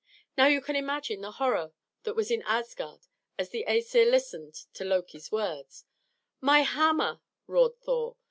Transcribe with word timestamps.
Now 0.35 0.47
you 0.47 0.61
can 0.61 0.75
imagine 0.75 1.21
the 1.21 1.33
horror 1.33 1.73
that 2.05 2.15
was 2.15 2.31
in 2.31 2.41
Asgard 2.47 3.05
as 3.37 3.51
the 3.51 3.65
Æsir 3.67 4.09
listened 4.09 4.55
to 4.73 4.83
Loki's 4.83 5.31
words. 5.31 5.85
"My 6.39 6.61
hammer!" 6.61 7.21
roared 7.45 7.77
Thor. 7.83 8.15